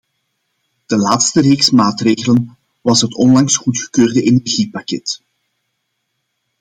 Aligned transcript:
De 0.85 0.95
laatste 0.97 1.41
reeks 1.41 1.69
maatregelen 1.69 2.57
was 2.81 3.01
het 3.01 3.15
onlangs 3.15 3.55
goedgekeurde 3.57 4.21
energiepakket. 4.23 5.21